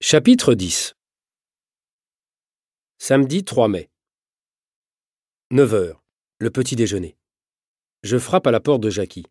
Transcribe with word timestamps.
Chapitre 0.00 0.54
10 0.54 0.94
Samedi 2.98 3.42
3 3.42 3.66
mai. 3.66 3.90
9 5.50 5.74
heures. 5.74 6.04
Le 6.38 6.50
petit 6.50 6.76
déjeuner. 6.76 7.18
Je 8.04 8.16
frappe 8.16 8.46
à 8.46 8.52
la 8.52 8.60
porte 8.60 8.80
de 8.80 8.90
Jackie. 8.90 9.26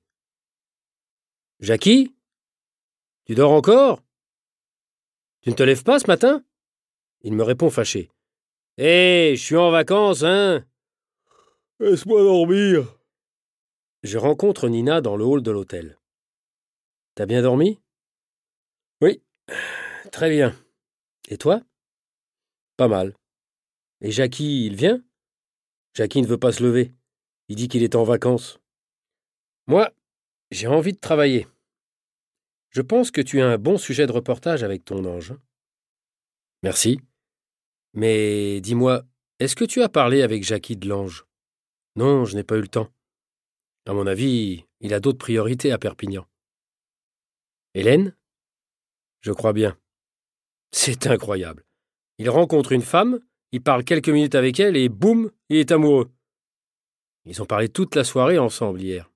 Jackie? 1.61 2.13
Tu 3.23 3.33
dors 3.33 3.53
encore? 3.53 4.03
Tu 5.39 5.51
ne 5.51 5.55
te 5.55 5.63
lèves 5.63 5.83
pas 5.83 5.99
ce 5.99 6.07
matin? 6.07 6.43
Il 7.21 7.31
me 7.31 7.43
répond 7.43 7.70
fâché. 7.70 8.11
Hé, 8.77 9.36
je 9.38 9.41
suis 9.41 9.55
en 9.55 9.71
vacances, 9.71 10.23
hein? 10.23 10.65
Laisse-moi 11.79 12.21
dormir. 12.23 12.93
Je 14.04 14.18
rencontre 14.18 14.68
Nina 14.68 14.99
dans 14.99 15.15
le 15.15 15.23
hall 15.23 15.41
de 15.41 15.52
l'hôtel. 15.52 15.97
T'as 17.15 17.25
bien 17.25 17.41
dormi? 17.41 17.79
Oui. 18.99 19.23
Très 20.18 20.31
bien. 20.31 20.52
Et 21.27 21.38
toi? 21.38 21.61
Pas 22.76 22.88
mal. 22.88 23.13
Et 24.02 24.09
Jackie, 24.09 24.66
il 24.66 24.76
vient? 24.76 25.03
Jackie 25.93 26.23
ne 26.23 26.27
veut 26.27 26.40
pas 26.40 26.52
se 26.52 26.63
lever. 26.63 26.91
Il 27.49 27.55
dit 27.55 27.67
qu'il 27.67 27.84
est 27.84 27.93
en 27.93 28.03
vacances. 28.03 28.57
Moi, 29.67 29.91
j'ai 30.49 30.66
envie 30.66 30.93
de 30.93 30.99
travailler. 30.99 31.45
Je 32.71 32.81
pense 32.81 33.12
que 33.12 33.21
tu 33.21 33.41
as 33.41 33.48
un 33.48 33.59
bon 33.59 33.77
sujet 33.77 34.07
de 34.07 34.12
reportage 34.12 34.63
avec 34.63 34.84
ton 34.84 35.05
ange. 35.05 35.35
Merci. 36.63 36.99
Mais 37.93 38.59
dis-moi, 38.59 39.04
est-ce 39.38 39.55
que 39.55 39.65
tu 39.65 39.84
as 39.84 39.90
parlé 39.90 40.23
avec 40.23 40.43
Jackie 40.43 40.77
de 40.77 40.90
l'ange? 40.90 41.27
Non, 41.95 42.26
je 42.26 42.35
n'ai 42.35 42.43
pas 42.43 42.57
eu 42.57 42.62
le 42.62 42.68
temps. 42.68 42.91
À 43.85 43.93
mon 43.93 44.07
avis, 44.07 44.65
il 44.79 44.95
a 44.95 44.99
d'autres 44.99 45.20
priorités 45.20 45.71
à 45.71 45.77
Perpignan. 45.77 46.26
Hélène? 47.76 48.18
Je 49.21 49.31
crois 49.31 49.54
bien. 49.54 49.77
C'est 50.71 51.07
incroyable. 51.07 51.63
Il 52.17 52.30
rencontre 52.30 52.71
une 52.71 52.81
femme, 52.81 53.20
il 53.52 53.62
parle 53.62 53.84
quelques 53.84 54.09
minutes 54.09 54.35
avec 54.35 54.60
elle 54.60 54.76
et 54.76 54.90
boum, 54.90 55.32
il 55.49 55.57
est 55.57 55.71
amoureux. 55.71 56.12
Ils 57.26 57.41
ont 57.41 57.46
parlé 57.46 57.70
toute 57.70 57.96
la 57.96 58.04
soirée 58.04 58.37
ensemble 58.37 58.82
hier. 58.82 59.12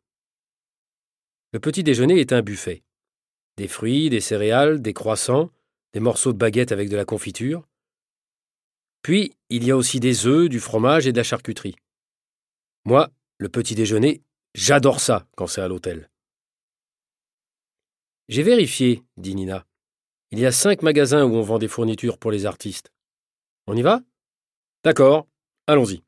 Le 1.53 1.59
petit 1.59 1.83
déjeuner 1.83 2.19
est 2.19 2.33
un 2.33 2.41
buffet. 2.41 2.83
Des 3.57 3.67
fruits, 3.67 4.09
des 4.09 4.21
céréales, 4.21 4.81
des 4.81 4.93
croissants, 4.93 5.49
des 5.93 5.99
morceaux 5.99 6.33
de 6.33 6.37
baguette 6.37 6.71
avec 6.71 6.89
de 6.89 6.95
la 6.95 7.05
confiture. 7.05 7.67
Puis, 9.01 9.33
il 9.49 9.63
y 9.65 9.71
a 9.71 9.77
aussi 9.77 9.99
des 9.99 10.27
œufs, 10.27 10.47
du 10.47 10.59
fromage 10.59 11.07
et 11.07 11.11
de 11.11 11.17
la 11.17 11.23
charcuterie. 11.23 11.75
Moi, 12.85 13.09
le 13.37 13.49
petit 13.49 13.75
déjeuner, 13.75 14.23
j'adore 14.53 14.99
ça 14.99 15.27
quand 15.35 15.47
c'est 15.47 15.61
à 15.61 15.67
l'hôtel. 15.67 16.09
J'ai 18.29 18.43
vérifié, 18.43 19.03
dit 19.17 19.35
Nina. 19.35 19.65
Il 20.31 20.39
y 20.39 20.45
a 20.45 20.51
cinq 20.53 20.81
magasins 20.81 21.25
où 21.25 21.35
on 21.35 21.41
vend 21.41 21.59
des 21.59 21.67
fournitures 21.67 22.17
pour 22.17 22.31
les 22.31 22.45
artistes. 22.45 22.91
On 23.67 23.75
y 23.75 23.81
va? 23.81 24.01
D'accord, 24.85 25.27
allons-y. 25.67 26.03